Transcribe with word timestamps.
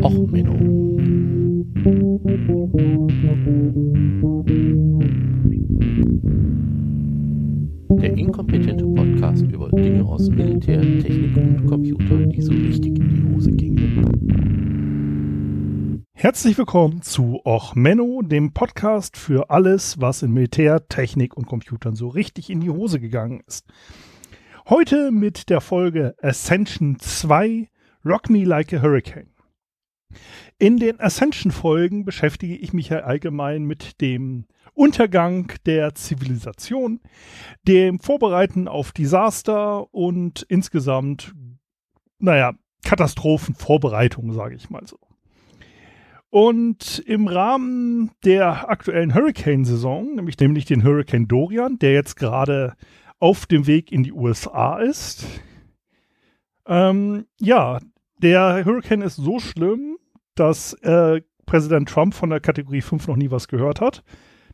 Och, 0.00 0.28
Menno. 0.30 0.56
Der 8.00 8.16
inkompetente 8.16 8.86
Podcast 8.86 9.42
über 9.42 9.68
Dinge 9.68 10.04
aus 10.04 10.30
Militär, 10.30 10.80
Technik 10.80 11.36
und 11.36 11.66
Computer, 11.66 12.26
die 12.26 12.40
so 12.40 12.52
richtig 12.52 12.98
in 12.98 13.08
die 13.08 13.34
Hose 13.34 13.52
gingen. 13.52 14.06
Herzlich 16.14 16.56
willkommen 16.56 17.02
zu 17.02 17.40
Och 17.44 17.74
Menno, 17.74 18.22
dem 18.22 18.54
Podcast 18.54 19.18
für 19.18 19.50
alles, 19.50 20.00
was 20.00 20.22
in 20.22 20.32
Militär, 20.32 20.88
Technik 20.88 21.36
und 21.36 21.46
Computern 21.46 21.96
so 21.96 22.08
richtig 22.08 22.48
in 22.48 22.60
die 22.60 22.70
Hose 22.70 22.98
gegangen 22.98 23.42
ist. 23.46 23.66
Heute 24.68 25.10
mit 25.10 25.50
der 25.50 25.60
Folge 25.60 26.14
Ascension 26.22 26.98
2 26.98 27.68
Rock 28.04 28.30
Me 28.30 28.44
Like 28.44 28.72
a 28.72 28.80
Hurricane. 28.80 29.31
In 30.58 30.78
den 30.78 31.00
Ascension-Folgen 31.00 32.04
beschäftige 32.04 32.56
ich 32.56 32.72
mich 32.72 32.88
ja 32.88 33.00
allgemein 33.00 33.64
mit 33.64 34.00
dem 34.00 34.46
Untergang 34.74 35.52
der 35.66 35.94
Zivilisation, 35.94 37.00
dem 37.66 37.98
Vorbereiten 38.00 38.68
auf 38.68 38.92
Desaster 38.92 39.92
und 39.92 40.42
insgesamt, 40.48 41.34
naja, 42.18 42.54
Katastrophenvorbereitung, 42.84 44.32
sage 44.32 44.54
ich 44.54 44.70
mal 44.70 44.86
so. 44.86 44.98
Und 46.30 47.00
im 47.00 47.28
Rahmen 47.28 48.10
der 48.24 48.70
aktuellen 48.70 49.14
Hurricane-Saison, 49.14 50.14
nämlich, 50.14 50.38
nämlich 50.38 50.64
den 50.64 50.82
Hurricane 50.82 51.28
Dorian, 51.28 51.78
der 51.78 51.92
jetzt 51.92 52.16
gerade 52.16 52.74
auf 53.18 53.44
dem 53.44 53.66
Weg 53.66 53.92
in 53.92 54.02
die 54.02 54.12
USA 54.12 54.78
ist, 54.78 55.26
ähm, 56.66 57.26
ja, 57.38 57.80
der 58.22 58.64
Hurricane 58.64 59.02
ist 59.02 59.16
so 59.16 59.40
schlimm, 59.40 59.98
dass 60.34 60.74
äh, 60.82 61.20
Präsident 61.46 61.88
Trump 61.88 62.14
von 62.14 62.30
der 62.30 62.40
Kategorie 62.40 62.80
5 62.80 63.08
noch 63.08 63.16
nie 63.16 63.30
was 63.30 63.48
gehört 63.48 63.80
hat. 63.80 64.02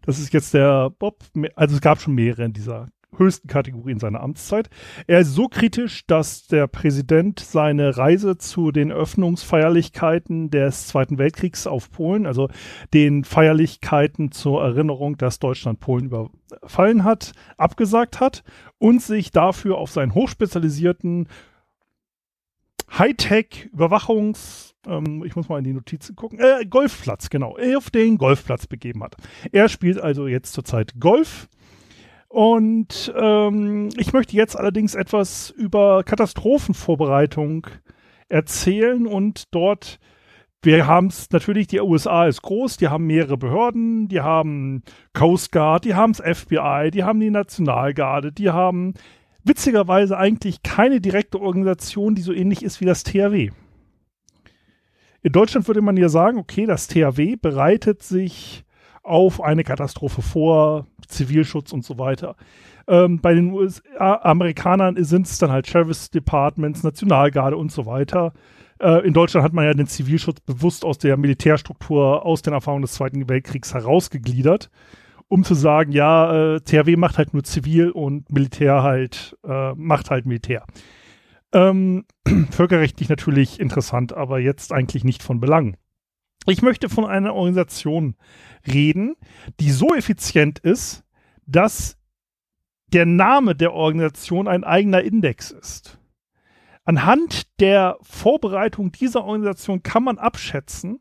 Das 0.02 0.18
ist 0.18 0.32
jetzt 0.32 0.54
der 0.54 0.90
Bob, 0.90 1.22
also 1.54 1.74
es 1.74 1.80
gab 1.80 2.00
schon 2.00 2.14
mehrere 2.14 2.44
in 2.44 2.52
dieser 2.52 2.88
höchsten 3.16 3.48
Kategorie 3.48 3.92
in 3.92 3.98
seiner 3.98 4.20
Amtszeit. 4.20 4.68
Er 5.06 5.20
ist 5.20 5.34
so 5.34 5.48
kritisch, 5.48 6.06
dass 6.06 6.46
der 6.46 6.66
Präsident 6.66 7.40
seine 7.40 7.96
Reise 7.96 8.36
zu 8.36 8.70
den 8.70 8.92
Öffnungsfeierlichkeiten 8.92 10.50
des 10.50 10.88
Zweiten 10.88 11.18
Weltkriegs 11.18 11.66
auf 11.66 11.90
Polen, 11.90 12.26
also 12.26 12.48
den 12.94 13.24
Feierlichkeiten 13.24 14.30
zur 14.30 14.62
Erinnerung, 14.62 15.16
dass 15.16 15.38
Deutschland 15.38 15.80
Polen 15.80 16.06
überfallen 16.06 17.04
hat, 17.04 17.32
abgesagt 17.56 18.20
hat 18.20 18.44
und 18.78 19.02
sich 19.02 19.30
dafür 19.30 19.78
auf 19.78 19.90
seinen 19.90 20.14
hochspezialisierten 20.14 21.28
Hightech-Überwachungs- 22.90 24.68
ähm, 24.86 25.22
ich 25.24 25.36
muss 25.36 25.48
mal 25.48 25.58
in 25.58 25.64
die 25.64 25.72
Notizen 25.72 26.16
gucken, 26.16 26.38
äh, 26.38 26.64
Golfplatz, 26.66 27.30
genau, 27.30 27.56
auf 27.76 27.90
den 27.90 28.18
Golfplatz 28.18 28.66
begeben 28.66 29.02
hat. 29.02 29.16
Er 29.52 29.68
spielt 29.68 30.00
also 30.00 30.26
jetzt 30.26 30.52
zurzeit 30.52 30.94
Golf. 30.98 31.48
Und 32.28 33.12
ähm, 33.16 33.88
ich 33.96 34.12
möchte 34.12 34.36
jetzt 34.36 34.56
allerdings 34.56 34.94
etwas 34.94 35.50
über 35.50 36.04
Katastrophenvorbereitung 36.04 37.66
erzählen 38.28 39.06
und 39.06 39.54
dort, 39.54 39.98
wir 40.62 40.86
haben 40.86 41.06
es 41.06 41.30
natürlich, 41.30 41.68
die 41.68 41.80
USA 41.80 42.26
ist 42.26 42.42
groß, 42.42 42.76
die 42.76 42.88
haben 42.88 43.06
mehrere 43.06 43.38
Behörden, 43.38 44.08
die 44.08 44.20
haben 44.20 44.82
Coast 45.14 45.52
Guard, 45.52 45.84
die 45.86 45.94
haben 45.94 46.12
das 46.12 46.38
FBI, 46.38 46.90
die 46.92 47.04
haben 47.04 47.20
die 47.20 47.30
Nationalgarde, 47.30 48.30
die 48.30 48.50
haben 48.50 48.92
witzigerweise 49.48 50.16
eigentlich 50.16 50.62
keine 50.62 51.00
direkte 51.00 51.40
Organisation, 51.40 52.14
die 52.14 52.22
so 52.22 52.32
ähnlich 52.32 52.62
ist 52.62 52.80
wie 52.80 52.84
das 52.84 53.02
THW. 53.02 53.50
In 55.22 55.32
Deutschland 55.32 55.66
würde 55.66 55.80
man 55.80 55.96
ja 55.96 56.08
sagen, 56.08 56.38
okay, 56.38 56.66
das 56.66 56.86
THW 56.86 57.36
bereitet 57.36 58.02
sich 58.02 58.64
auf 59.02 59.42
eine 59.42 59.64
Katastrophe 59.64 60.22
vor, 60.22 60.86
Zivilschutz 61.06 61.72
und 61.72 61.84
so 61.84 61.98
weiter. 61.98 62.36
Ähm, 62.86 63.20
bei 63.20 63.34
den 63.34 63.52
USA, 63.52 64.20
Amerikanern 64.22 65.02
sind 65.02 65.26
es 65.26 65.38
dann 65.38 65.50
halt 65.50 65.66
Sheriff's 65.66 66.10
Departments, 66.10 66.82
Nationalgarde 66.82 67.56
und 67.56 67.72
so 67.72 67.86
weiter. 67.86 68.32
Äh, 68.80 69.06
in 69.06 69.14
Deutschland 69.14 69.44
hat 69.44 69.52
man 69.54 69.64
ja 69.64 69.74
den 69.74 69.86
Zivilschutz 69.86 70.40
bewusst 70.40 70.84
aus 70.84 70.98
der 70.98 71.16
Militärstruktur, 71.16 72.24
aus 72.24 72.42
den 72.42 72.52
Erfahrungen 72.52 72.82
des 72.82 72.92
Zweiten 72.92 73.28
Weltkriegs 73.28 73.74
herausgegliedert 73.74 74.70
um 75.28 75.44
zu 75.44 75.54
sagen, 75.54 75.92
ja, 75.92 76.56
äh, 76.56 76.60
THW 76.60 76.96
macht 76.96 77.18
halt 77.18 77.34
nur 77.34 77.44
zivil 77.44 77.90
und 77.90 78.32
Militär 78.32 78.82
halt 78.82 79.36
äh, 79.44 79.74
macht 79.74 80.10
halt 80.10 80.26
Militär. 80.26 80.64
Ähm, 81.52 82.04
völkerrechtlich 82.50 83.08
natürlich 83.08 83.60
interessant, 83.60 84.12
aber 84.12 84.38
jetzt 84.38 84.72
eigentlich 84.72 85.04
nicht 85.04 85.22
von 85.22 85.40
Belang. 85.40 85.76
Ich 86.46 86.62
möchte 86.62 86.88
von 86.88 87.04
einer 87.04 87.34
Organisation 87.34 88.16
reden, 88.66 89.16
die 89.60 89.70
so 89.70 89.94
effizient 89.94 90.58
ist, 90.58 91.04
dass 91.46 91.98
der 92.92 93.04
Name 93.04 93.54
der 93.54 93.74
Organisation 93.74 94.48
ein 94.48 94.64
eigener 94.64 95.02
Index 95.02 95.50
ist. 95.50 95.98
Anhand 96.84 97.60
der 97.60 97.98
Vorbereitung 98.00 98.92
dieser 98.92 99.24
Organisation 99.24 99.82
kann 99.82 100.04
man 100.04 100.16
abschätzen, 100.16 101.00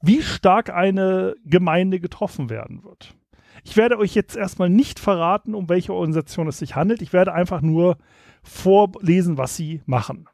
wie 0.00 0.22
stark 0.22 0.70
eine 0.70 1.34
Gemeinde 1.44 1.98
getroffen 1.98 2.48
werden 2.48 2.84
wird. 2.84 3.16
Ich 3.64 3.76
werde 3.76 3.98
euch 3.98 4.14
jetzt 4.14 4.36
erstmal 4.36 4.70
nicht 4.70 4.98
verraten, 4.98 5.54
um 5.54 5.68
welche 5.68 5.92
Organisation 5.92 6.48
es 6.48 6.58
sich 6.58 6.76
handelt. 6.76 7.02
Ich 7.02 7.12
werde 7.12 7.32
einfach 7.32 7.60
nur 7.60 7.96
vorlesen, 8.42 9.38
was 9.38 9.56
sie 9.56 9.82
machen. 9.86 10.28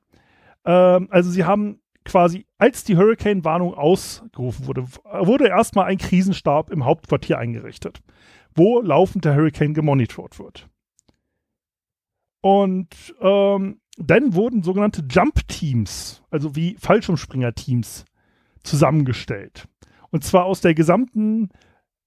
Ähm, 0.64 1.08
also 1.10 1.30
sie 1.30 1.44
haben 1.44 1.80
quasi, 2.04 2.46
als 2.58 2.84
die 2.84 2.96
Hurricane-Warnung 2.96 3.74
ausgerufen 3.74 4.66
wurde, 4.66 4.84
wurde 4.84 5.48
erstmal 5.48 5.86
ein 5.86 5.98
Krisenstab 5.98 6.70
im 6.70 6.84
Hauptquartier 6.84 7.38
eingerichtet, 7.38 8.00
wo 8.54 8.80
laufend 8.80 9.24
der 9.24 9.34
Hurricane 9.34 9.74
gemonitort 9.74 10.38
wird. 10.38 10.68
Und 12.40 13.14
ähm, 13.20 13.80
dann 13.98 14.34
wurden 14.34 14.62
sogenannte 14.62 15.02
Jump-Teams, 15.08 16.22
also 16.30 16.54
wie 16.54 16.76
Fallschirmspringer-Teams, 16.78 18.04
zusammengestellt. 18.62 19.68
Und 20.10 20.22
zwar 20.22 20.44
aus 20.44 20.60
der 20.60 20.74
gesamten 20.74 21.50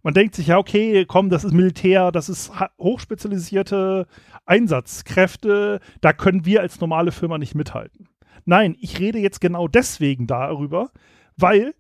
Man 0.04 0.16
denkt 0.16 0.34
sich, 0.34 0.48
ja, 0.48 0.58
okay, 0.58 1.06
komm, 1.06 1.30
das 1.30 1.44
ist 1.44 1.54
Militär, 1.54 2.12
das 2.12 2.28
ist 2.28 2.52
hochspezialisierte 2.80 4.08
Einsatzkräfte, 4.46 5.80
da 6.02 6.14
können 6.14 6.46
wir 6.46 6.62
als 6.62 6.82
normale 6.82 7.12
Firma 7.12 7.38
nicht 7.38 7.54
mithalten. 7.54 8.10
Nein, 8.46 8.76
ich 8.80 9.00
rede 9.00 9.20
jetzt 9.20 9.42
genau 9.42 9.68
deswegen 9.68 10.26
darüber, 10.26 10.90
weil 11.38 11.76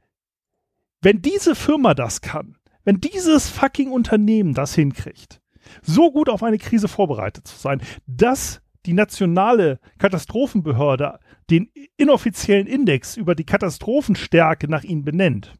wenn 1.01 1.23
diese 1.23 1.55
Firma 1.55 1.95
das 1.95 2.21
kann, 2.21 2.57
wenn 2.83 3.01
dieses 3.01 3.49
fucking 3.49 3.91
Unternehmen 3.91 4.53
das 4.53 4.75
hinkriegt, 4.75 5.40
so 5.81 6.11
gut 6.11 6.29
auf 6.29 6.43
eine 6.43 6.57
Krise 6.57 6.87
vorbereitet 6.87 7.47
zu 7.47 7.57
sein, 7.57 7.81
dass 8.07 8.61
die 8.85 8.93
nationale 8.93 9.79
Katastrophenbehörde 9.99 11.19
den 11.49 11.69
inoffiziellen 11.97 12.67
Index 12.67 13.17
über 13.17 13.35
die 13.35 13.45
Katastrophenstärke 13.45 14.67
nach 14.67 14.83
ihnen 14.83 15.03
benennt, 15.03 15.53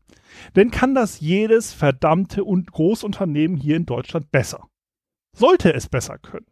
dann 0.53 0.71
kann 0.71 0.95
das 0.95 1.19
jedes 1.19 1.73
verdammte 1.73 2.43
und 2.43 2.71
Großunternehmen 2.71 3.57
hier 3.57 3.75
in 3.75 3.85
Deutschland 3.85 4.31
besser. 4.31 4.67
Sollte 5.33 5.73
es 5.73 5.87
besser 5.87 6.17
können. 6.17 6.47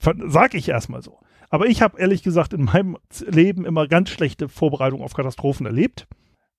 Sag 0.00 0.54
ich 0.54 0.68
erstmal 0.68 1.02
so. 1.02 1.20
Aber 1.50 1.66
ich 1.66 1.82
habe 1.82 1.98
ehrlich 1.98 2.22
gesagt 2.22 2.52
in 2.52 2.64
meinem 2.64 2.98
Leben 3.26 3.64
immer 3.64 3.88
ganz 3.88 4.10
schlechte 4.10 4.48
Vorbereitungen 4.48 5.04
auf 5.04 5.14
Katastrophen 5.14 5.66
erlebt. 5.66 6.06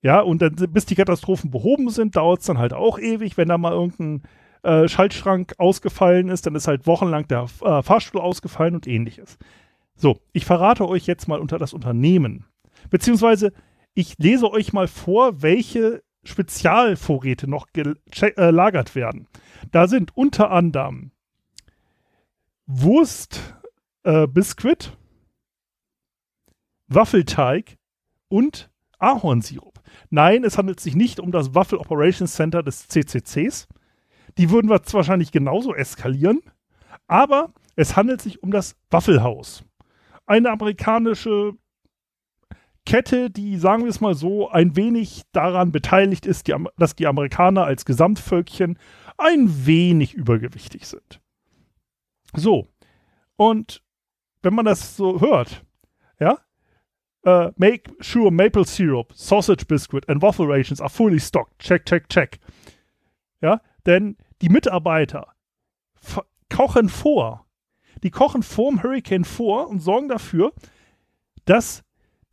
Ja, 0.02 0.22
und 0.22 0.42
dann, 0.42 0.56
bis 0.56 0.86
die 0.86 0.96
Katastrophen 0.96 1.52
behoben 1.52 1.90
sind, 1.90 2.16
dauert 2.16 2.40
es 2.40 2.46
dann 2.46 2.58
halt 2.58 2.74
auch 2.74 2.98
ewig. 3.00 3.38
Wenn 3.38 3.50
da 3.50 3.58
mal 3.58 3.74
irgendein 3.74 4.24
äh, 4.64 4.88
Schaltschrank 4.88 5.54
ausgefallen 5.58 6.30
ist, 6.30 6.46
dann 6.46 6.56
ist 6.56 6.68
halt 6.68 6.88
wochenlang 6.88 7.28
der 7.28 7.48
äh, 7.62 7.82
Fahrstuhl 7.82 8.22
ausgefallen 8.22 8.76
und 8.76 8.88
ähnliches. 8.88 9.38
So, 9.96 10.20
ich 10.34 10.46
verrate 10.46 10.88
euch 10.88 11.06
jetzt 11.08 11.28
mal 11.28 11.40
unter 11.40 11.58
das 11.58 11.74
Unternehmen. 11.74 12.46
Beziehungsweise 12.90 13.54
ich 13.94 14.18
lese 14.18 14.50
euch 14.52 14.72
mal 14.74 14.88
vor, 14.88 15.42
welche 15.42 16.04
Spezialvorräte 16.24 17.50
noch 17.50 17.68
gelagert 17.74 18.92
äh, 18.92 18.96
werden. 18.96 19.28
Da 19.72 19.88
sind 19.88 20.16
unter 20.16 20.52
anderem 20.52 21.12
Wurst, 22.66 23.56
äh, 24.04 24.28
Biskuit, 24.28 24.96
Waffelteig 26.88 27.78
und 28.28 28.70
Ahornsirup. 29.00 29.80
Nein, 30.10 30.44
es 30.44 30.58
handelt 30.58 30.80
sich 30.80 30.96
nicht 30.96 31.20
um 31.20 31.32
das 31.32 31.56
Waffel 31.56 31.80
Operations 31.80 32.34
Center 32.34 32.64
des 32.64 32.88
CCCs. 32.88 33.68
Die 34.38 34.50
würden 34.50 34.70
wir 34.70 34.82
wahrscheinlich 34.92 35.32
genauso 35.32 35.74
eskalieren. 35.74 36.42
Aber 37.08 37.52
es 37.76 37.96
handelt 37.96 38.22
sich 38.22 38.44
um 38.44 38.52
das 38.52 38.76
Waffelhaus. 38.90 39.64
Eine 40.26 40.52
amerikanische 40.52 41.54
Kette, 42.86 43.30
die, 43.30 43.58
sagen 43.58 43.84
wir 43.84 43.90
es 43.90 44.02
mal 44.02 44.16
so, 44.16 44.50
ein 44.50 44.76
wenig 44.76 45.24
daran 45.32 45.72
beteiligt 45.72 46.26
ist, 46.26 46.48
die, 46.48 46.56
dass 46.78 46.96
die 46.96 47.08
Amerikaner 47.08 47.66
als 47.66 47.86
Gesamtvölkchen 47.86 48.80
ein 49.18 49.66
wenig 49.66 50.14
übergewichtig 50.14 50.88
sind. 50.88 51.22
So. 52.36 52.68
Und 53.36 53.84
wenn 54.42 54.54
man 54.54 54.66
das 54.66 54.96
so 54.96 55.22
hört, 55.22 55.64
ja, 56.20 56.40
uh, 57.26 57.52
make 57.58 57.92
sure 58.02 58.32
maple 58.32 58.66
syrup, 58.66 59.14
sausage 59.14 59.66
biscuit 59.66 60.08
and 60.10 60.22
waffle 60.22 60.48
rations 60.48 60.82
are 60.82 60.90
fully 60.90 61.20
stocked. 61.20 61.60
Check, 61.60 61.86
check, 61.86 62.10
check. 62.10 62.40
Ja, 63.42 63.62
denn 63.86 64.18
die 64.42 64.50
Mitarbeiter 64.50 65.34
kochen 66.50 66.90
vor. 66.90 67.46
Die 68.04 68.12
kochen 68.12 68.44
vorm 68.44 68.82
Hurricane 68.82 69.26
vor 69.26 69.68
und 69.68 69.80
sorgen 69.80 70.08
dafür, 70.08 70.54
dass 71.46 71.84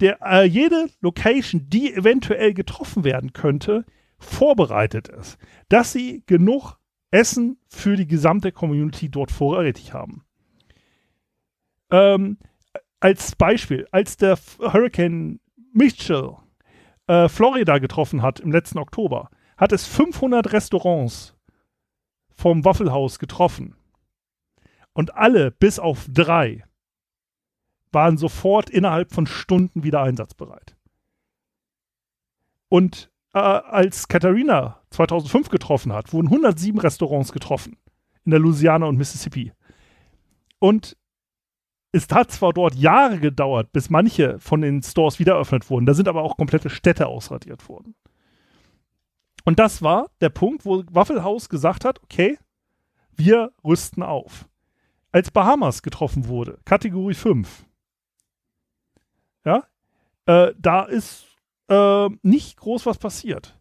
der, 0.01 0.19
äh, 0.23 0.45
jede 0.45 0.89
Location, 1.01 1.69
die 1.69 1.93
eventuell 1.93 2.55
getroffen 2.55 3.05
werden 3.05 3.33
könnte, 3.33 3.85
vorbereitet 4.19 5.09
ist. 5.09 5.39
Dass 5.69 5.93
sie 5.93 6.23
genug 6.27 6.79
Essen 7.11 7.59
für 7.69 7.97
die 7.97 8.07
gesamte 8.07 8.53
Community 8.53 9.09
dort 9.09 9.31
vorrätig 9.31 9.93
haben. 9.93 10.25
Ähm, 11.91 12.39
als 13.01 13.37
Beispiel, 13.37 13.87
als 13.91 14.17
der 14.17 14.39
Hurricane 14.59 15.41
Mitchell 15.73 16.37
äh, 17.07 17.29
Florida 17.29 17.79
getroffen 17.79 18.23
hat 18.23 18.41
im 18.41 18.51
letzten 18.51 18.79
Oktober, 18.79 19.31
hat 19.57 19.73
es 19.73 19.87
500 19.87 20.53
Restaurants 20.53 21.36
vom 22.37 22.65
Waffelhaus 22.65 23.19
getroffen. 23.19 23.75
Und 24.93 25.15
alle, 25.15 25.51
bis 25.51 25.79
auf 25.79 26.07
drei, 26.09 26.65
waren 27.93 28.19
sofort 28.19 28.71
innerhalb 28.71 29.13
von 29.13 29.27
Stunden 29.27 29.83
wieder 29.83 30.03
einsatzbereit. 30.03 30.77
Und 32.69 33.11
äh, 33.33 33.39
als 33.39 34.09
Katharina 34.09 34.81
2005 34.91 35.49
getroffen 35.49 35.93
hat, 35.93 36.13
wurden 36.13 36.29
107 36.29 36.79
Restaurants 36.79 37.33
getroffen 37.33 37.77
in 38.25 38.31
der 38.31 38.41
Louisiana 38.41 38.87
und 38.87 38.97
Mississippi. 38.97 39.53
Und 40.59 40.97
es 41.93 42.09
hat 42.11 42.31
zwar 42.33 42.53
dort 42.53 42.75
Jahre 42.75 43.19
gedauert, 43.19 43.73
bis 43.73 43.89
manche 43.89 44.39
von 44.41 44.61
den 44.61 44.83
Stores 44.83 45.19
wieder 45.19 45.35
eröffnet 45.35 45.71
wurden, 45.71 45.87
da 45.87 45.95
sind 45.95 46.09
aber 46.09 46.23
auch 46.23 46.37
komplette 46.37 46.69
Städte 46.69 47.07
ausradiert 47.07 47.69
worden. 47.69 47.95
Und 49.47 49.61
das 49.61 49.81
war 49.81 50.11
der 50.21 50.29
Punkt, 50.29 50.67
wo 50.67 50.83
Waffelhaus 50.91 51.49
gesagt 51.49 51.85
hat, 51.85 52.03
okay, 52.03 52.37
wir 53.15 53.53
rüsten 53.65 54.03
auf. 54.03 54.49
Als 55.13 55.31
Bahamas 55.31 55.83
getroffen 55.83 56.27
wurde, 56.27 56.59
Kategorie 56.65 57.15
5, 57.15 57.65
ja, 59.45 59.65
äh, 60.27 60.53
da 60.59 60.83
ist 60.83 61.27
äh, 61.69 62.09
nicht 62.23 62.57
groß 62.57 62.87
was 62.87 62.99
passiert. 62.99 63.57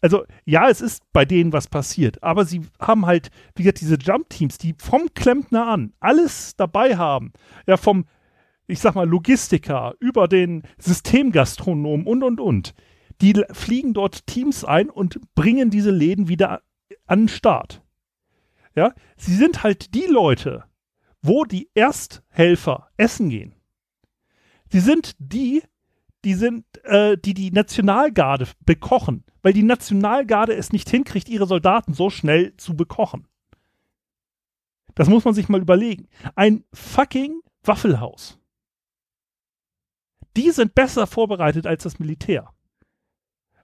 Also, 0.00 0.24
ja, 0.46 0.70
es 0.70 0.80
ist 0.80 1.02
bei 1.12 1.26
denen 1.26 1.52
was 1.52 1.68
passiert, 1.68 2.22
aber 2.22 2.46
sie 2.46 2.62
haben 2.80 3.04
halt, 3.04 3.30
wie 3.56 3.64
gesagt, 3.64 3.82
diese 3.82 3.96
Jump-Teams, 3.96 4.56
die 4.56 4.74
vom 4.78 5.12
Klempner 5.14 5.66
an 5.66 5.92
alles 6.00 6.56
dabei 6.56 6.96
haben. 6.96 7.34
Ja, 7.66 7.76
vom, 7.76 8.06
ich 8.66 8.80
sag 8.80 8.94
mal, 8.94 9.06
Logistiker 9.06 9.94
über 10.00 10.28
den 10.28 10.62
Systemgastronom 10.78 12.06
und, 12.06 12.22
und, 12.22 12.40
und. 12.40 12.74
Die 13.20 13.34
fliegen 13.52 13.94
dort 13.94 14.26
Teams 14.26 14.64
ein 14.64 14.90
und 14.90 15.20
bringen 15.34 15.70
diese 15.70 15.90
Läden 15.90 16.28
wieder 16.28 16.62
an 17.06 17.22
den 17.22 17.28
Start. 17.28 17.82
Ja, 18.74 18.94
sie 19.16 19.34
sind 19.34 19.62
halt 19.64 19.94
die 19.94 20.06
Leute, 20.06 20.64
wo 21.20 21.44
die 21.44 21.68
Ersthelfer 21.74 22.90
essen 22.96 23.28
gehen. 23.28 23.54
Sie 24.70 24.80
sind 24.80 25.16
die, 25.18 25.62
die 26.24 26.34
sind, 26.34 26.64
äh, 26.84 27.16
die 27.16 27.34
die 27.34 27.50
Nationalgarde 27.50 28.46
bekochen, 28.64 29.24
weil 29.42 29.52
die 29.52 29.62
Nationalgarde 29.62 30.54
es 30.54 30.72
nicht 30.72 30.90
hinkriegt, 30.90 31.28
ihre 31.28 31.46
Soldaten 31.46 31.94
so 31.94 32.10
schnell 32.10 32.56
zu 32.56 32.76
bekochen. 32.76 33.26
Das 34.94 35.08
muss 35.08 35.24
man 35.24 35.34
sich 35.34 35.48
mal 35.48 35.60
überlegen. 35.60 36.08
Ein 36.34 36.64
fucking 36.72 37.40
Waffelhaus. 37.62 38.38
Die 40.36 40.50
sind 40.50 40.74
besser 40.74 41.06
vorbereitet 41.06 41.66
als 41.66 41.84
das 41.84 41.98
Militär. 41.98 42.52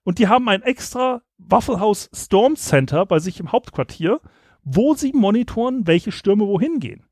Und 0.05 0.19
die 0.19 0.29
haben 0.29 0.49
ein 0.49 0.63
extra 0.63 1.23
Waffelhaus 1.39 2.11
Storm 2.13 2.57
Center 2.57 3.07
bei 3.07 3.19
sich 3.19 3.41
im 3.41 3.53
Hauptquartier, 3.53 4.21
wo 4.63 4.95
sie 4.95 5.13
monitoren, 5.13 5.87
welche 5.87 6.13
Stürme 6.13 6.47
wohin 6.47 6.79
gehen. 6.79 7.07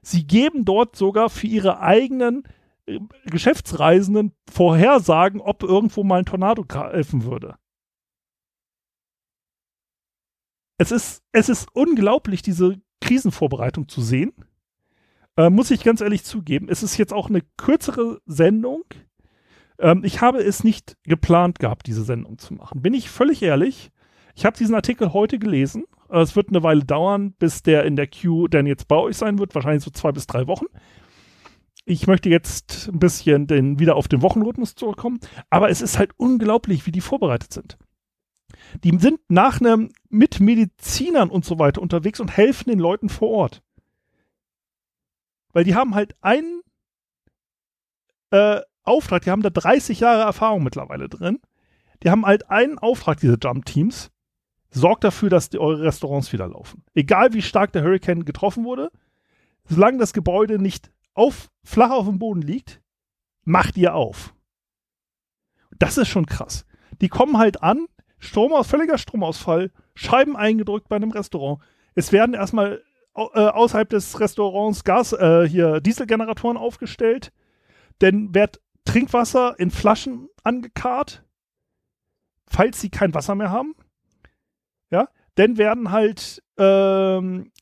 Sie 0.00 0.26
geben 0.26 0.64
dort 0.64 0.96
sogar 0.96 1.28
für 1.28 1.46
ihre 1.46 1.80
eigenen 1.80 2.44
Geschäftsreisenden 3.26 4.32
vorhersagen, 4.50 5.40
ob 5.40 5.62
irgendwo 5.62 6.04
mal 6.04 6.20
ein 6.20 6.24
Tornado 6.24 6.64
greifen 6.64 7.24
würde. 7.24 7.56
Es 10.78 10.92
ist, 10.92 11.22
es 11.32 11.48
ist 11.48 11.68
unglaublich, 11.74 12.40
diese 12.40 12.80
Krisenvorbereitung 13.00 13.88
zu 13.88 14.00
sehen. 14.00 14.32
Äh, 15.36 15.50
muss 15.50 15.70
ich 15.70 15.82
ganz 15.82 16.00
ehrlich 16.00 16.24
zugeben. 16.24 16.68
Es 16.68 16.82
ist 16.82 16.96
jetzt 16.96 17.12
auch 17.12 17.28
eine 17.28 17.42
kürzere 17.56 18.20
Sendung. 18.26 18.84
Ähm, 19.78 20.02
ich 20.04 20.20
habe 20.20 20.38
es 20.38 20.64
nicht 20.64 20.96
geplant 21.04 21.58
gehabt, 21.58 21.86
diese 21.86 22.02
Sendung 22.02 22.38
zu 22.38 22.54
machen. 22.54 22.82
Bin 22.82 22.94
ich 22.94 23.10
völlig 23.10 23.42
ehrlich. 23.42 23.90
Ich 24.34 24.44
habe 24.44 24.56
diesen 24.56 24.74
Artikel 24.74 25.12
heute 25.12 25.38
gelesen. 25.38 25.84
Äh, 26.10 26.20
es 26.20 26.36
wird 26.36 26.48
eine 26.48 26.62
Weile 26.62 26.84
dauern, 26.84 27.32
bis 27.32 27.62
der 27.62 27.84
in 27.84 27.96
der 27.96 28.06
Queue 28.06 28.48
dann 28.48 28.66
jetzt 28.66 28.88
bei 28.88 28.96
euch 28.96 29.16
sein 29.16 29.38
wird. 29.38 29.54
Wahrscheinlich 29.54 29.84
so 29.84 29.90
zwei 29.90 30.12
bis 30.12 30.26
drei 30.26 30.46
Wochen. 30.46 30.66
Ich 31.84 32.06
möchte 32.06 32.28
jetzt 32.28 32.90
ein 32.92 32.98
bisschen 32.98 33.46
den, 33.46 33.78
wieder 33.78 33.96
auf 33.96 34.08
den 34.08 34.20
Wochenrhythmus 34.20 34.74
zurückkommen, 34.74 35.20
aber 35.48 35.70
es 35.70 35.80
ist 35.80 35.98
halt 35.98 36.10
unglaublich, 36.18 36.84
wie 36.84 36.92
die 36.92 37.00
vorbereitet 37.00 37.50
sind. 37.54 37.78
Die 38.84 38.96
sind 38.98 39.20
nach 39.28 39.60
einem 39.60 39.90
mit 40.10 40.38
Medizinern 40.38 41.30
und 41.30 41.46
so 41.46 41.58
weiter 41.58 41.80
unterwegs 41.80 42.20
und 42.20 42.36
helfen 42.36 42.68
den 42.68 42.78
Leuten 42.78 43.08
vor 43.08 43.30
Ort. 43.30 43.62
Weil 45.54 45.64
die 45.64 45.74
haben 45.74 45.94
halt 45.94 46.14
einen 46.20 46.60
äh, 48.30 48.60
Auftrag, 48.88 49.22
die 49.22 49.30
haben 49.30 49.42
da 49.42 49.50
30 49.50 50.00
Jahre 50.00 50.22
Erfahrung 50.22 50.62
mittlerweile 50.62 51.08
drin. 51.08 51.38
Die 52.02 52.10
haben 52.10 52.26
halt 52.26 52.50
einen 52.50 52.78
Auftrag, 52.78 53.20
diese 53.20 53.38
Jump-Teams. 53.40 54.10
Sorgt 54.70 55.04
dafür, 55.04 55.30
dass 55.30 55.50
die, 55.50 55.58
eure 55.58 55.82
Restaurants 55.82 56.32
wieder 56.32 56.48
laufen. 56.48 56.84
Egal 56.94 57.32
wie 57.32 57.42
stark 57.42 57.72
der 57.72 57.82
Hurricane 57.82 58.24
getroffen 58.24 58.64
wurde, 58.64 58.90
solange 59.64 59.98
das 59.98 60.12
Gebäude 60.12 60.58
nicht 60.58 60.90
auf, 61.14 61.50
flach 61.64 61.90
auf 61.90 62.06
dem 62.06 62.18
Boden 62.18 62.42
liegt, 62.42 62.80
macht 63.44 63.76
ihr 63.76 63.94
auf. 63.94 64.34
Das 65.78 65.96
ist 65.96 66.08
schon 66.08 66.26
krass. 66.26 66.66
Die 67.00 67.08
kommen 67.08 67.38
halt 67.38 67.62
an, 67.62 67.86
Strom 68.18 68.52
völliger 68.64 68.98
Stromausfall, 68.98 69.70
Scheiben 69.94 70.36
eingedrückt 70.36 70.88
bei 70.88 70.96
einem 70.96 71.10
Restaurant. 71.10 71.60
Es 71.94 72.12
werden 72.12 72.34
erstmal 72.34 72.82
äh, 73.14 73.20
außerhalb 73.20 73.88
des 73.88 74.20
Restaurants 74.20 74.84
Gas, 74.84 75.12
äh, 75.12 75.48
hier 75.48 75.80
Dieselgeneratoren 75.80 76.56
aufgestellt. 76.56 77.32
Dann 77.98 78.34
wird 78.34 78.60
Trinkwasser 78.88 79.54
in 79.58 79.70
Flaschen 79.70 80.28
angekarrt, 80.44 81.22
falls 82.46 82.80
sie 82.80 82.88
kein 82.88 83.12
Wasser 83.12 83.34
mehr 83.34 83.50
haben. 83.50 83.74
Ja, 84.90 85.08
dann 85.34 85.58
werden 85.58 85.92
halt 85.92 86.42
ähm, 86.56 87.52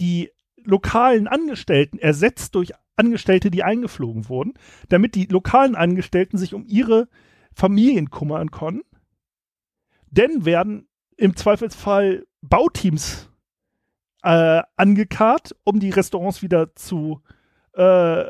die 0.00 0.30
lokalen 0.56 1.28
Angestellten 1.28 1.98
ersetzt 1.98 2.56
durch 2.56 2.72
Angestellte, 2.96 3.52
die 3.52 3.62
eingeflogen 3.62 4.28
wurden, 4.28 4.54
damit 4.88 5.14
die 5.14 5.26
lokalen 5.26 5.76
Angestellten 5.76 6.38
sich 6.38 6.54
um 6.54 6.66
ihre 6.66 7.08
Familien 7.52 8.10
kümmern 8.10 8.50
können. 8.50 8.82
Denn 10.10 10.44
werden 10.44 10.88
im 11.16 11.36
Zweifelsfall 11.36 12.26
Bauteams 12.40 13.30
äh, 14.24 14.62
angekarrt, 14.76 15.54
um 15.62 15.78
die 15.78 15.90
Restaurants 15.90 16.42
wieder 16.42 16.74
zu 16.74 17.22
äh, 17.74 18.24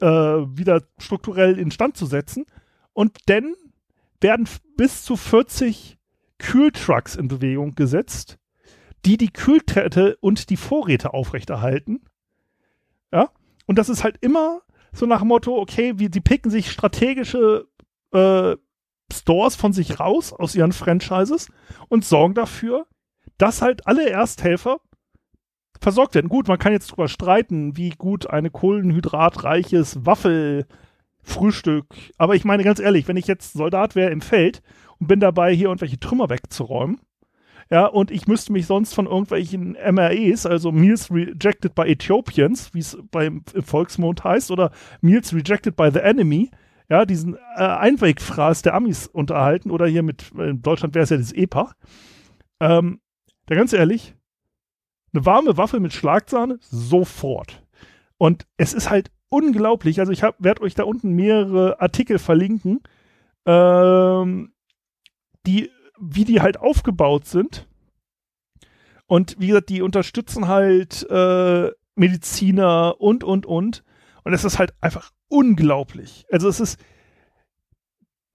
äh, 0.00 0.06
wieder 0.06 0.82
strukturell 0.98 1.58
instand 1.58 1.96
zu 1.96 2.06
setzen. 2.06 2.46
Und 2.92 3.18
dann 3.26 3.54
werden 4.20 4.48
bis 4.76 5.02
zu 5.02 5.16
40 5.16 5.98
Kühltrucks 6.38 7.16
in 7.16 7.28
Bewegung 7.28 7.74
gesetzt, 7.74 8.38
die 9.04 9.16
die 9.16 9.32
Kühltätte 9.32 10.16
und 10.20 10.50
die 10.50 10.56
Vorräte 10.56 11.14
aufrechterhalten. 11.14 12.00
Ja, 13.12 13.30
und 13.66 13.78
das 13.78 13.88
ist 13.88 14.04
halt 14.04 14.18
immer 14.20 14.62
so 14.92 15.06
nach 15.06 15.20
dem 15.20 15.28
Motto, 15.28 15.58
okay, 15.58 15.94
wie, 15.96 16.08
die 16.08 16.20
picken 16.20 16.50
sich 16.50 16.70
strategische 16.70 17.66
äh, 18.12 18.56
Stores 19.12 19.56
von 19.56 19.72
sich 19.72 20.00
raus 20.00 20.32
aus 20.32 20.54
ihren 20.54 20.72
Franchises 20.72 21.50
und 21.88 22.04
sorgen 22.04 22.34
dafür, 22.34 22.86
dass 23.38 23.62
halt 23.62 23.86
alle 23.86 24.08
Ersthelfer 24.08 24.80
versorgt 25.80 26.14
werden. 26.14 26.28
Gut, 26.28 26.48
man 26.48 26.58
kann 26.58 26.72
jetzt 26.72 26.88
drüber 26.88 27.08
streiten, 27.08 27.76
wie 27.76 27.90
gut 27.90 28.28
eine 28.30 28.50
kohlenhydratreiches 28.50 30.06
Waffelfrühstück, 30.06 31.86
aber 32.18 32.34
ich 32.34 32.44
meine 32.44 32.64
ganz 32.64 32.80
ehrlich, 32.80 33.08
wenn 33.08 33.16
ich 33.16 33.26
jetzt 33.26 33.52
Soldat 33.52 33.94
wäre 33.94 34.10
im 34.10 34.20
Feld 34.20 34.62
und 34.98 35.08
bin 35.08 35.20
dabei, 35.20 35.54
hier 35.54 35.68
irgendwelche 35.68 36.00
Trümmer 36.00 36.30
wegzuräumen, 36.30 37.00
ja, 37.70 37.86
und 37.86 38.10
ich 38.10 38.26
müsste 38.26 38.52
mich 38.52 38.66
sonst 38.66 38.94
von 38.94 39.06
irgendwelchen 39.06 39.72
MREs, 39.72 40.46
also 40.46 40.70
Meals 40.70 41.10
Rejected 41.10 41.74
by 41.74 41.82
Ethiopians, 41.82 42.74
wie 42.74 42.80
es 42.80 42.98
beim 43.10 43.42
Volksmond 43.44 44.22
heißt, 44.22 44.50
oder 44.50 44.70
Meals 45.00 45.32
Rejected 45.34 45.74
by 45.76 45.90
the 45.92 46.00
Enemy, 46.00 46.50
ja, 46.90 47.06
diesen 47.06 47.36
äh, 47.56 47.62
Einwegfraß 47.62 48.62
der 48.62 48.74
Amis 48.74 49.06
unterhalten, 49.06 49.70
oder 49.70 49.86
hier 49.86 50.02
mit, 50.02 50.30
in 50.36 50.60
Deutschland 50.60 50.94
wäre 50.94 51.04
es 51.04 51.10
ja 51.10 51.16
das 51.16 51.32
EPA. 51.32 51.72
Ähm, 52.60 53.00
da 53.46 53.54
ganz 53.54 53.72
ehrlich, 53.72 54.14
eine 55.14 55.24
warme 55.24 55.56
Waffe 55.56 55.80
mit 55.80 55.92
Schlagsahne, 55.92 56.58
sofort. 56.60 57.62
Und 58.18 58.46
es 58.56 58.74
ist 58.74 58.90
halt 58.90 59.10
unglaublich. 59.28 60.00
Also 60.00 60.12
ich 60.12 60.22
werde 60.22 60.62
euch 60.62 60.74
da 60.74 60.84
unten 60.84 61.12
mehrere 61.12 61.80
Artikel 61.80 62.18
verlinken, 62.18 62.80
ähm, 63.46 64.52
die, 65.46 65.70
wie 66.00 66.24
die 66.24 66.40
halt 66.40 66.58
aufgebaut 66.58 67.26
sind. 67.26 67.68
Und 69.06 69.36
wie 69.38 69.48
gesagt, 69.48 69.68
die 69.68 69.82
unterstützen 69.82 70.48
halt 70.48 71.06
äh, 71.10 71.70
Mediziner 71.94 73.00
und, 73.00 73.22
und, 73.22 73.46
und. 73.46 73.84
Und 74.24 74.32
es 74.32 74.44
ist 74.44 74.58
halt 74.58 74.72
einfach 74.80 75.10
unglaublich. 75.28 76.24
Also 76.30 76.48
es 76.48 76.60
ist, 76.60 76.80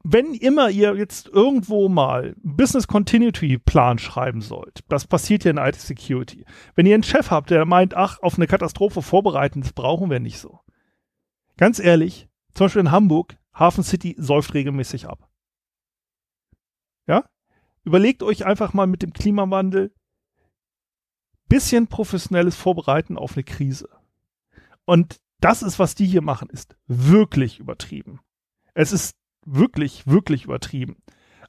wenn 0.04 0.34
immer 0.34 0.70
ihr 0.70 0.96
jetzt 0.96 1.28
irgendwo 1.28 1.90
mal 1.90 2.36
Business 2.42 2.88
Continuity 2.88 3.58
Plan 3.58 4.00
schreiben 4.00 4.42
sollt, 4.42 4.80
das 4.88 5.06
passiert 5.06 5.44
ja 5.44 5.52
in 5.52 5.58
IT 5.58 5.76
Security. 5.76 6.46
Wenn 6.76 6.86
ihr 6.86 6.94
einen 6.94 7.04
Chef 7.04 7.32
habt, 7.32 7.50
der 7.50 7.66
meint, 7.66 7.94
ach, 7.96 8.20
auf 8.22 8.36
eine 8.36 8.48
Katastrophe 8.48 9.02
vorbereiten, 9.02 9.62
das 9.62 9.74
brauchen 9.74 10.10
wir 10.10 10.20
nicht 10.20 10.40
so. 10.40 10.62
Ganz 11.58 11.80
ehrlich, 11.80 12.30
zum 12.54 12.66
Beispiel 12.66 12.82
in 12.82 12.92
Hamburg, 12.92 13.38
Hafen 13.54 13.84
City 13.84 14.16
säuft 14.18 14.54
regelmäßig 14.54 15.08
ab. 15.08 15.30
Ja? 17.06 17.26
Überlegt 17.84 18.24
euch 18.24 18.46
einfach 18.46 18.74
mal 18.74 18.88
mit 18.88 19.02
dem 19.02 19.12
Klimawandel 19.12 19.94
bisschen 21.50 21.88
professionelles 21.88 22.56
Vorbereiten 22.56 23.18
auf 23.18 23.34
eine 23.34 23.44
Krise. 23.44 23.90
Und 24.86 25.20
das 25.42 25.64
ist, 25.64 25.80
was 25.80 25.96
die 25.96 26.06
hier 26.06 26.22
machen, 26.22 26.50
ist 26.50 26.78
wirklich 26.88 27.60
übertrieben. 27.60 28.22
Es 28.74 28.92
ist 28.94 29.19
wirklich, 29.54 30.08
wirklich 30.08 30.46
übertrieben. 30.46 30.98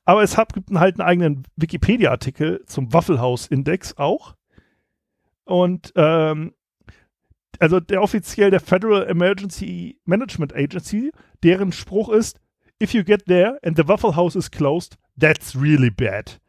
Aber 0.04 0.22
es 0.22 0.36
gibt 0.54 0.70
halt 0.74 0.98
einen 0.98 1.08
eigenen 1.08 1.42
Wikipedia-Artikel 1.56 2.64
zum 2.66 2.92
Waffelhaus-Index 2.92 3.96
auch. 3.96 4.34
Und 5.44 5.92
ähm, 5.96 6.54
also 7.58 7.80
der 7.80 8.02
offiziell 8.02 8.50
der 8.50 8.60
Federal 8.60 9.06
Emergency 9.06 10.00
Management 10.04 10.54
Agency, 10.54 11.12
deren 11.42 11.72
Spruch 11.72 12.08
ist, 12.08 12.40
if 12.82 12.94
you 12.94 13.04
get 13.04 13.26
there 13.26 13.58
and 13.62 13.76
the 13.76 13.86
Waffle 13.86 14.16
House 14.16 14.34
is 14.34 14.50
closed, 14.50 14.96
that's 15.18 15.54
really 15.54 15.90
bad. 15.90 16.40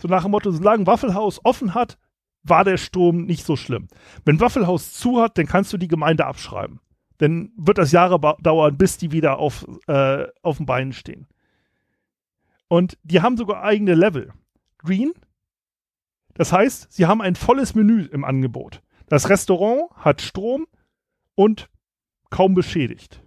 So 0.00 0.08
nach 0.08 0.22
dem 0.22 0.32
Motto, 0.32 0.50
solange 0.50 0.86
Waffle 0.86 1.14
House 1.14 1.40
offen 1.44 1.74
hat, 1.74 1.98
war 2.42 2.64
der 2.64 2.76
Sturm 2.76 3.24
nicht 3.24 3.44
so 3.44 3.56
schlimm. 3.56 3.88
Wenn 4.24 4.40
Waffle 4.40 4.66
House 4.66 4.92
zu 4.92 5.20
hat, 5.20 5.38
dann 5.38 5.46
kannst 5.46 5.72
du 5.72 5.76
die 5.76 5.88
Gemeinde 5.88 6.26
abschreiben 6.26 6.80
dann 7.18 7.52
wird 7.56 7.78
das 7.78 7.92
Jahre 7.92 8.18
dauern, 8.40 8.76
bis 8.76 8.96
die 8.96 9.12
wieder 9.12 9.38
auf, 9.38 9.66
äh, 9.86 10.26
auf 10.42 10.56
den 10.56 10.66
Beinen 10.66 10.92
stehen. 10.92 11.26
Und 12.68 12.98
die 13.02 13.20
haben 13.20 13.36
sogar 13.36 13.62
eigene 13.62 13.94
Level. 13.94 14.32
Green, 14.78 15.12
das 16.34 16.52
heißt, 16.52 16.92
sie 16.92 17.06
haben 17.06 17.20
ein 17.20 17.34
volles 17.34 17.74
Menü 17.74 18.04
im 18.06 18.24
Angebot. 18.24 18.80
Das 19.08 19.28
Restaurant 19.28 19.90
hat 19.96 20.22
Strom 20.22 20.66
und 21.34 21.68
kaum 22.30 22.54
beschädigt. 22.54 23.22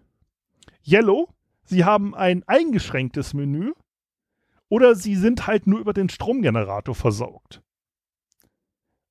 Yellow, 0.88 1.28
sie 1.64 1.84
haben 1.84 2.16
ein 2.16 2.44
eingeschränktes 2.48 3.34
Menü 3.34 3.74
oder 4.70 4.96
sie 4.96 5.16
sind 5.16 5.48
halt 5.48 5.68
nur 5.68 5.80
über 5.80 5.94
den 5.94 6.08
Stromgenerator 6.08 6.96
versorgt. 6.96 7.62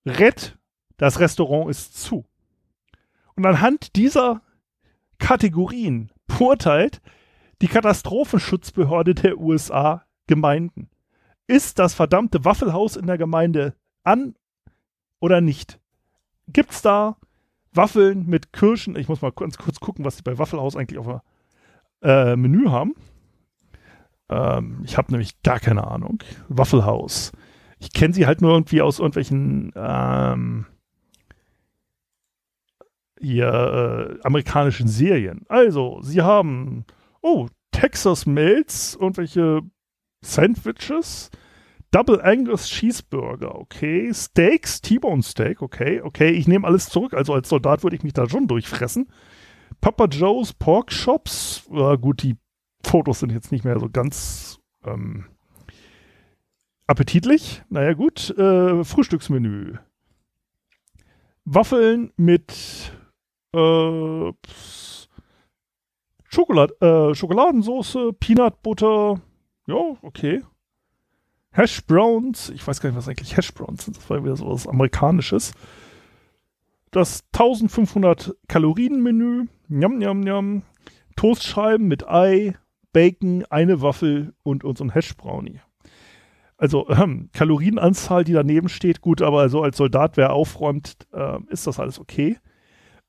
Red, 0.06 0.56
das 0.96 1.20
Restaurant 1.20 1.68
ist 1.68 2.00
zu. 2.00 2.24
Und 3.34 3.44
anhand 3.44 3.96
dieser 3.96 4.42
Kategorien 5.20 6.10
beurteilt 6.26 7.00
die 7.62 7.68
Katastrophenschutzbehörde 7.68 9.14
der 9.14 9.38
USA 9.38 10.04
Gemeinden. 10.26 10.90
Ist 11.46 11.78
das 11.78 11.94
verdammte 11.94 12.44
Waffelhaus 12.44 12.96
in 12.96 13.06
der 13.06 13.18
Gemeinde 13.18 13.74
an 14.02 14.34
oder 15.20 15.40
nicht? 15.40 15.78
Gibt 16.48 16.72
es 16.72 16.82
da 16.82 17.16
Waffeln 17.72 18.26
mit 18.26 18.52
Kirschen? 18.52 18.96
Ich 18.96 19.08
muss 19.08 19.22
mal 19.22 19.32
ganz 19.32 19.58
kurz 19.58 19.78
gucken, 19.78 20.04
was 20.04 20.16
sie 20.16 20.22
bei 20.22 20.38
Waffelhaus 20.38 20.74
eigentlich 20.74 20.98
auf 20.98 21.06
dem 21.06 21.20
äh, 22.02 22.36
Menü 22.36 22.68
haben. 22.68 22.94
Ähm, 24.28 24.82
ich 24.84 24.96
habe 24.96 25.12
nämlich 25.12 25.42
gar 25.42 25.60
keine 25.60 25.86
Ahnung. 25.86 26.22
Waffelhaus. 26.48 27.32
Ich 27.78 27.92
kenne 27.92 28.14
sie 28.14 28.26
halt 28.26 28.40
nur 28.40 28.52
irgendwie 28.52 28.82
aus 28.82 28.98
irgendwelchen 28.98 29.72
ähm, 29.74 30.66
hier 33.20 34.18
äh, 34.18 34.26
amerikanischen 34.26 34.88
Serien. 34.88 35.42
Also, 35.48 36.00
sie 36.02 36.22
haben, 36.22 36.84
oh, 37.20 37.48
Texas 37.70 38.26
Melts, 38.26 38.96
irgendwelche 39.00 39.60
Sandwiches, 40.22 41.30
Double 41.90 42.20
Angus 42.22 42.68
Cheeseburger, 42.68 43.54
okay, 43.56 44.12
Steaks, 44.14 44.80
T-Bone 44.80 45.22
Steak, 45.22 45.60
okay, 45.60 46.00
okay, 46.00 46.30
ich 46.30 46.46
nehme 46.46 46.66
alles 46.66 46.88
zurück, 46.88 47.14
also 47.14 47.34
als 47.34 47.48
Soldat 47.48 47.82
würde 47.82 47.96
ich 47.96 48.04
mich 48.04 48.12
da 48.12 48.28
schon 48.28 48.46
durchfressen. 48.46 49.08
Papa 49.80 50.04
Joe's 50.06 50.52
Pork 50.52 50.92
Shops, 50.92 51.68
äh, 51.72 51.96
gut, 51.98 52.22
die 52.22 52.36
Fotos 52.84 53.20
sind 53.20 53.32
jetzt 53.32 53.50
nicht 53.50 53.64
mehr 53.64 53.78
so 53.78 53.88
ganz 53.90 54.60
ähm, 54.84 55.26
appetitlich. 56.86 57.62
Naja, 57.68 57.94
gut, 57.94 58.30
äh, 58.38 58.84
Frühstücksmenü. 58.84 59.74
Waffeln 61.44 62.12
mit 62.16 62.92
äh, 63.54 64.32
Schokolad 66.24 66.80
äh, 66.80 67.14
Schokoladensoße, 67.14 68.12
Peanut 68.12 68.62
Butter, 68.62 69.20
ja, 69.66 69.96
okay. 70.02 70.42
Hash 71.52 71.84
Browns, 71.84 72.50
ich 72.50 72.64
weiß 72.66 72.80
gar 72.80 72.90
nicht, 72.90 72.96
was 72.96 73.08
eigentlich 73.08 73.36
Hash 73.36 73.52
Browns 73.52 73.84
sind, 73.84 73.96
das 73.96 74.08
war 74.08 74.22
wieder 74.22 74.36
so 74.36 74.48
was 74.48 74.68
Amerikanisches. 74.68 75.52
Das 76.92 77.24
1500 77.32 78.36
Kalorien 78.48 79.02
Menü, 79.02 79.46
njam, 79.68 79.98
njam, 79.98 80.20
njam. 80.20 80.62
Toastscheiben 81.16 81.86
mit 81.86 82.08
Ei, 82.08 82.56
Bacon, 82.92 83.44
eine 83.50 83.82
Waffel 83.82 84.32
und 84.42 84.64
unseren 84.64 84.94
Hash 84.94 85.16
Brownie. 85.16 85.60
Also 86.56 86.88
ähm, 86.90 87.30
Kalorienanzahl, 87.32 88.22
die 88.24 88.32
daneben 88.32 88.68
steht, 88.68 89.00
gut, 89.00 89.22
aber 89.22 89.48
so 89.48 89.62
als 89.62 89.76
Soldat, 89.76 90.16
wer 90.16 90.32
aufräumt, 90.32 90.96
äh, 91.12 91.38
ist 91.48 91.66
das 91.66 91.80
alles 91.80 91.98
okay. 91.98 92.38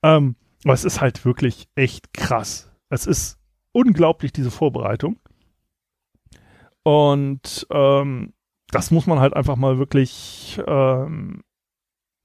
Ähm, 0.03 0.35
aber 0.63 0.73
es 0.73 0.85
ist 0.85 1.01
halt 1.01 1.25
wirklich 1.25 1.67
echt 1.75 2.13
krass. 2.13 2.71
Es 2.89 3.07
ist 3.07 3.39
unglaublich, 3.71 4.31
diese 4.31 4.51
Vorbereitung. 4.51 5.19
Und 6.83 7.67
ähm, 7.69 8.33
das 8.69 8.91
muss 8.91 9.07
man 9.07 9.19
halt 9.19 9.35
einfach 9.35 9.55
mal 9.55 9.77
wirklich 9.77 10.59
ähm, 10.67 11.43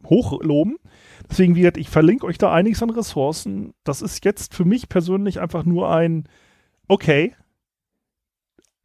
hochloben. 0.05 0.77
Deswegen, 1.29 1.55
wie 1.55 1.61
gesagt, 1.61 1.77
ich 1.77 1.89
verlinke 1.89 2.27
euch 2.27 2.39
da 2.39 2.53
einiges 2.53 2.83
an 2.83 2.91
Ressourcen. 2.91 3.75
Das 3.85 4.03
ist 4.03 4.25
jetzt 4.25 4.55
für 4.55 4.65
mich 4.65 4.89
persönlich 4.89 5.41
einfach 5.41 5.65
nur 5.65 5.91
ein, 5.91 6.29
okay, 6.89 7.35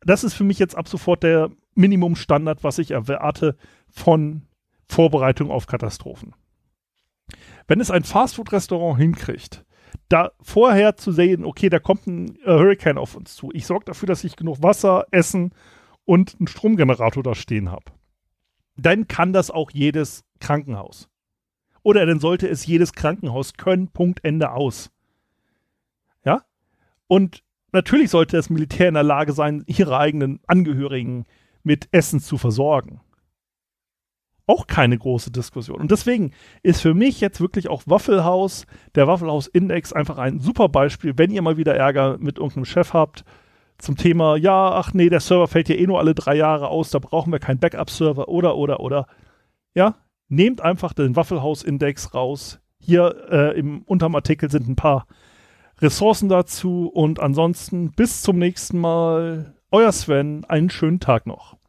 das 0.02 0.24
ist 0.24 0.34
für 0.34 0.44
mich 0.44 0.60
jetzt 0.60 0.76
ab 0.76 0.88
sofort 0.88 1.24
der 1.24 1.52
Minimumstandard, 1.76 2.64
was 2.64 2.80
ich 2.80 2.92
erwarte 2.92 3.56
von 3.90 4.44
Vorbereitung 4.88 5.52
auf 5.52 5.68
Katastrophen 5.68 6.34
wenn 7.72 7.80
es 7.80 7.90
ein 7.90 8.04
Fastfood-Restaurant 8.04 9.00
hinkriegt, 9.00 9.64
da 10.10 10.34
vorher 10.42 10.98
zu 10.98 11.14
sehen, 11.14 11.46
okay, 11.46 11.70
da 11.70 11.80
kommt 11.80 12.06
ein 12.06 12.36
äh, 12.44 12.48
Hurricane 12.48 12.98
auf 12.98 13.16
uns 13.16 13.34
zu. 13.38 13.50
Ich 13.54 13.66
sorge 13.66 13.86
dafür, 13.86 14.08
dass 14.08 14.26
ich 14.26 14.36
genug 14.36 14.62
Wasser, 14.62 15.06
Essen 15.12 15.54
und 16.04 16.36
einen 16.38 16.48
Stromgenerator 16.48 17.24
da 17.24 17.34
stehen 17.34 17.72
habe. 17.72 17.86
Dann 18.76 19.08
kann 19.08 19.32
das 19.32 19.52
auch 19.52 19.72
jedes 19.72 20.26
Krankenhaus. 20.42 21.08
Oder 21.82 22.06
dann 22.06 22.20
sollte 22.20 22.50
es 22.50 22.66
jedes 22.66 22.92
Krankenhaus 22.92 23.54
können, 23.54 23.88
Punkt, 23.88 24.22
Ende 24.26 24.52
aus. 24.52 24.92
Ja? 26.26 26.44
Und 27.08 27.42
natürlich 27.72 28.10
sollte 28.10 28.36
das 28.36 28.50
Militär 28.50 28.90
in 28.90 28.96
der 28.96 29.04
Lage 29.04 29.32
sein, 29.32 29.64
ihre 29.66 29.98
eigenen 29.98 30.42
Angehörigen 30.46 31.24
mit 31.64 31.88
Essen 31.94 32.20
zu 32.20 32.38
versorgen. 32.38 33.00
Auch 34.52 34.68
keine 34.68 34.98
große 34.98 35.32
Diskussion. 35.32 35.80
Und 35.80 35.92
deswegen 35.92 36.32
ist 36.62 36.82
für 36.82 36.94
mich 36.94 37.22
jetzt 37.22 37.40
wirklich 37.40 37.70
auch 37.70 37.84
Waffelhaus, 37.86 38.66
der 38.96 39.08
Waffelhaus-Index 39.08 39.94
einfach 39.94 40.18
ein 40.18 40.42
super 40.42 40.68
Beispiel, 40.68 41.14
wenn 41.16 41.32
ihr 41.32 41.42
mal 41.42 41.56
wieder 41.56 41.74
Ärger 41.74 42.18
mit 42.18 42.38
irgendeinem 42.38 42.66
Chef 42.66 42.92
habt 42.92 43.24
zum 43.78 43.96
Thema, 43.96 44.36
ja, 44.36 44.74
ach 44.74 44.94
nee, 44.94 45.08
der 45.08 45.22
Server 45.22 45.48
fällt 45.48 45.70
ja 45.70 45.76
eh 45.76 45.88
nur 45.88 46.00
alle 46.00 46.14
drei 46.14 46.36
Jahre 46.36 46.68
aus, 46.68 46.90
da 46.90 47.00
brauchen 47.00 47.32
wir 47.32 47.40
keinen 47.40 47.60
Backup-Server 47.60 48.28
oder, 48.28 48.58
oder, 48.58 48.82
oder. 48.82 49.08
Ja, 49.74 49.96
nehmt 50.28 50.60
einfach 50.60 50.92
den 50.92 51.16
Waffelhaus-Index 51.16 52.14
raus. 52.14 52.60
Hier 52.78 53.28
äh, 53.32 53.58
im 53.58 53.84
unterm 53.84 54.16
Artikel 54.16 54.52
sind 54.52 54.68
ein 54.68 54.76
paar 54.76 55.08
Ressourcen 55.80 56.28
dazu 56.28 56.92
und 56.94 57.22
ansonsten 57.22 57.92
bis 57.92 58.22
zum 58.22 58.38
nächsten 58.38 58.80
Mal. 58.80 59.56
Euer 59.72 59.94
Sven, 59.94 60.44
einen 60.44 60.70
schönen 60.70 61.00
Tag 61.00 61.26
noch. 61.26 61.61